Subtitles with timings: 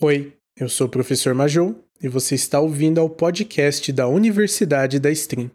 [0.00, 5.10] Oi, eu sou o professor Majou e você está ouvindo ao podcast da Universidade da
[5.10, 5.50] Stream.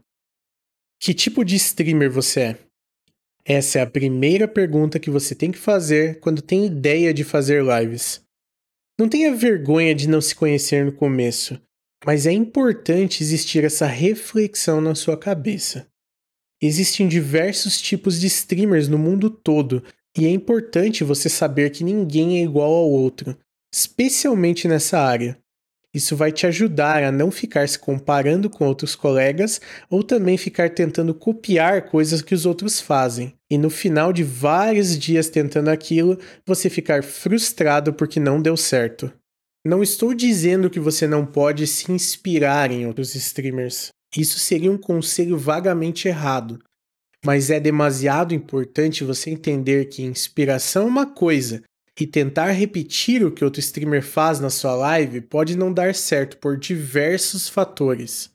[1.00, 2.58] Que tipo de streamer você é?
[3.46, 7.64] Essa é a primeira pergunta que você tem que fazer quando tem ideia de fazer
[7.64, 8.22] lives.
[9.00, 11.58] Não tenha vergonha de não se conhecer no começo,
[12.06, 15.88] mas é importante existir essa reflexão na sua cabeça.
[16.62, 19.82] Existem diversos tipos de streamers no mundo todo
[20.18, 23.38] e é importante você saber que ninguém é igual ao outro,
[23.74, 25.36] especialmente nessa área.
[25.92, 29.60] Isso vai te ajudar a não ficar se comparando com outros colegas
[29.90, 33.34] ou também ficar tentando copiar coisas que os outros fazem.
[33.50, 39.12] E no final de vários dias tentando aquilo, você ficar frustrado porque não deu certo.
[39.66, 43.90] Não estou dizendo que você não pode se inspirar em outros streamers.
[44.16, 46.60] Isso seria um conselho vagamente errado.
[47.26, 51.64] Mas é demasiado importante você entender que inspiração é uma coisa
[52.00, 56.38] e tentar repetir o que outro streamer faz na sua live pode não dar certo
[56.38, 58.32] por diversos fatores.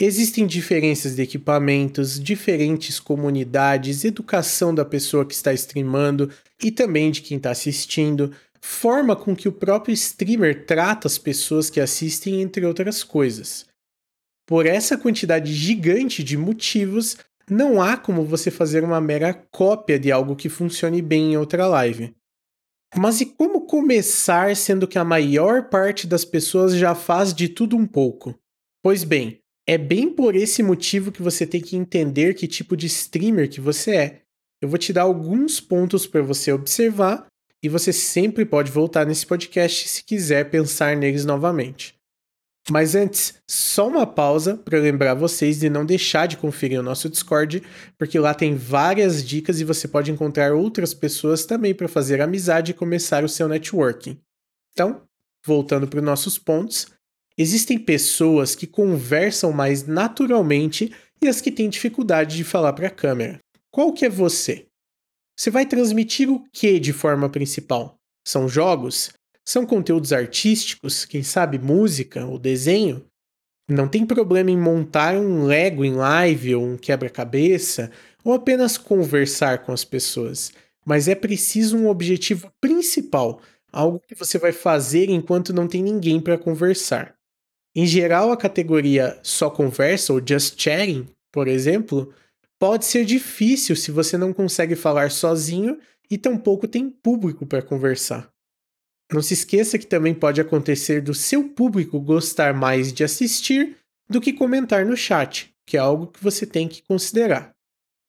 [0.00, 6.30] Existem diferenças de equipamentos, diferentes comunidades, educação da pessoa que está streamando
[6.62, 11.68] e também de quem está assistindo, forma com que o próprio streamer trata as pessoas
[11.68, 13.66] que assistem, entre outras coisas.
[14.46, 17.18] Por essa quantidade gigante de motivos,
[17.48, 21.66] não há como você fazer uma mera cópia de algo que funcione bem em outra
[21.66, 22.14] live.
[22.94, 27.76] Mas e como começar sendo que a maior parte das pessoas já faz de tudo
[27.76, 28.38] um pouco?
[28.82, 32.86] Pois bem, é bem por esse motivo que você tem que entender que tipo de
[32.86, 34.22] streamer que você é.
[34.60, 37.26] Eu vou te dar alguns pontos para você observar
[37.62, 41.94] e você sempre pode voltar nesse podcast se quiser pensar neles novamente.
[42.70, 47.08] Mas antes, só uma pausa para lembrar vocês de não deixar de conferir o nosso
[47.08, 47.62] Discord,
[47.98, 52.70] porque lá tem várias dicas e você pode encontrar outras pessoas também para fazer amizade
[52.70, 54.16] e começar o seu networking.
[54.72, 55.02] Então,
[55.44, 56.86] voltando para os nossos pontos,
[57.36, 62.90] existem pessoas que conversam mais naturalmente e as que têm dificuldade de falar para a
[62.90, 63.40] câmera.
[63.72, 64.66] Qual que é você?
[65.36, 67.96] Você vai transmitir o que de forma principal?
[68.26, 69.10] São jogos?
[69.44, 73.04] São conteúdos artísticos, quem sabe música ou desenho?
[73.68, 77.90] Não tem problema em montar um Lego em live ou um quebra-cabeça
[78.24, 80.52] ou apenas conversar com as pessoas,
[80.84, 83.40] mas é preciso um objetivo principal,
[83.72, 87.14] algo que você vai fazer enquanto não tem ninguém para conversar.
[87.74, 92.12] Em geral, a categoria só conversa ou just chatting, por exemplo,
[92.60, 95.78] pode ser difícil se você não consegue falar sozinho
[96.10, 98.31] e tampouco tem público para conversar.
[99.12, 103.76] Não se esqueça que também pode acontecer do seu público gostar mais de assistir
[104.08, 107.52] do que comentar no chat, que é algo que você tem que considerar.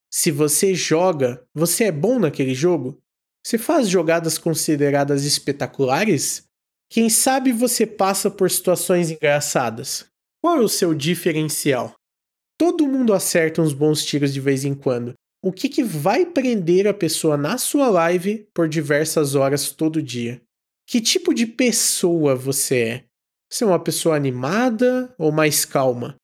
[0.09, 2.97] Se você joga, você é bom naquele jogo?
[3.46, 6.46] Você faz jogadas consideradas espetaculares?
[6.90, 10.06] Quem sabe você passa por situações engraçadas?
[10.42, 11.96] Qual é o seu diferencial?
[12.58, 15.13] Todo mundo acerta uns bons tiros de vez em quando.
[15.44, 20.42] O que, que vai prender a pessoa na sua live por diversas horas todo dia?
[20.88, 23.03] Que tipo de pessoa você é?
[23.51, 26.16] Você é uma pessoa animada ou mais calma?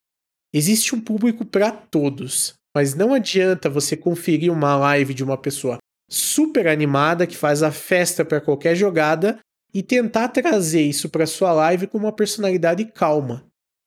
[0.54, 5.78] Existe um público para todos, mas não adianta você conferir uma live de uma pessoa
[6.10, 9.40] super animada que faz a festa para qualquer jogada
[9.74, 13.46] e tentar trazer isso para sua live com uma personalidade calma.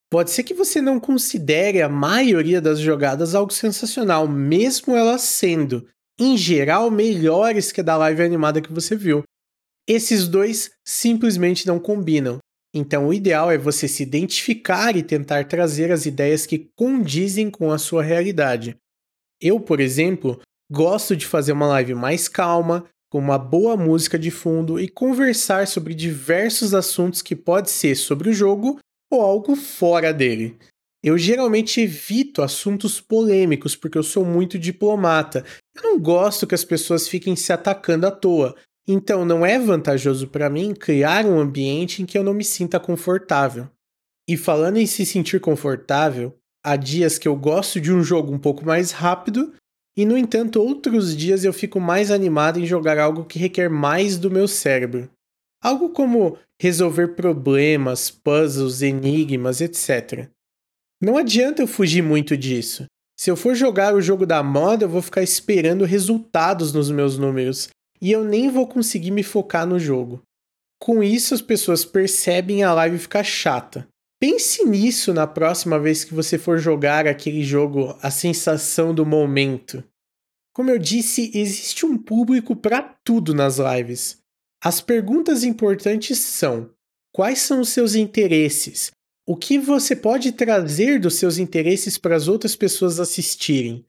[0.08, 5.88] Pode ser que você não considere a maioria das jogadas algo sensacional, mesmo elas sendo,
[6.20, 9.24] em geral, melhores que a da live animada que você viu.
[9.86, 12.38] Esses dois simplesmente não combinam.
[12.74, 17.70] Então, o ideal é você se identificar e tentar trazer as ideias que condizem com
[17.70, 18.76] a sua realidade.
[19.40, 24.30] Eu, por exemplo, gosto de fazer uma live mais calma, com uma boa música de
[24.30, 28.78] fundo e conversar sobre diversos assuntos que pode ser sobre o jogo
[29.10, 30.56] ou algo fora dele.
[31.04, 35.44] Eu geralmente evito assuntos polêmicos porque eu sou muito diplomata.
[35.74, 38.56] Eu não gosto que as pessoas fiquem se atacando à toa.
[38.86, 42.80] Então, não é vantajoso para mim criar um ambiente em que eu não me sinta
[42.80, 43.68] confortável.
[44.28, 48.38] E falando em se sentir confortável, há dias que eu gosto de um jogo um
[48.38, 49.52] pouco mais rápido,
[49.96, 54.16] e no entanto, outros dias eu fico mais animado em jogar algo que requer mais
[54.16, 55.10] do meu cérebro.
[55.62, 60.28] Algo como resolver problemas, puzzles, enigmas, etc.
[61.00, 62.86] Não adianta eu fugir muito disso.
[63.18, 67.18] Se eu for jogar o jogo da moda, eu vou ficar esperando resultados nos meus
[67.18, 67.68] números,
[68.02, 70.20] e eu nem vou conseguir me focar no jogo.
[70.80, 73.86] Com isso, as pessoas percebem a live ficar chata.
[74.20, 79.84] Pense nisso na próxima vez que você for jogar aquele jogo, a sensação do momento.
[80.52, 84.18] Como eu disse, existe um público para tudo nas lives.
[84.62, 86.70] As perguntas importantes são:
[87.14, 88.90] Quais são os seus interesses?
[89.26, 93.84] O que você pode trazer dos seus interesses para as outras pessoas assistirem?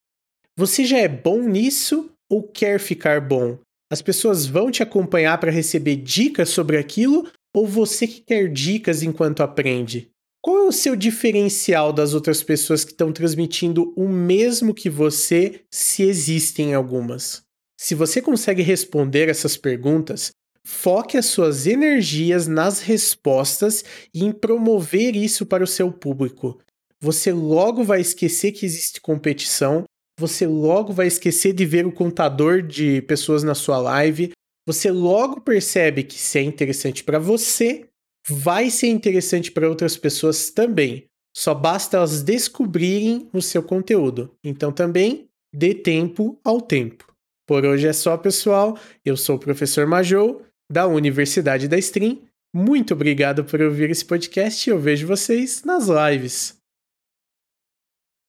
[0.56, 3.58] Você já é bom nisso ou quer ficar bom?
[3.94, 9.04] As pessoas vão te acompanhar para receber dicas sobre aquilo ou você que quer dicas
[9.04, 10.10] enquanto aprende?
[10.42, 15.62] Qual é o seu diferencial das outras pessoas que estão transmitindo o mesmo que você,
[15.72, 17.44] se existem algumas?
[17.80, 20.32] Se você consegue responder essas perguntas,
[20.66, 26.60] foque as suas energias nas respostas e em promover isso para o seu público.
[27.00, 29.84] Você logo vai esquecer que existe competição,
[30.24, 34.32] você logo vai esquecer de ver o contador de pessoas na sua live,
[34.66, 37.86] você logo percebe que se é interessante para você,
[38.26, 41.04] vai ser interessante para outras pessoas também.
[41.36, 44.32] Só basta elas descobrirem o seu conteúdo.
[44.42, 47.14] Então também dê tempo ao tempo.
[47.46, 48.80] Por hoje é só, pessoal.
[49.04, 50.42] Eu sou o professor Majou,
[50.72, 52.22] da Universidade da Stream.
[52.56, 56.63] Muito obrigado por ouvir esse podcast e eu vejo vocês nas lives.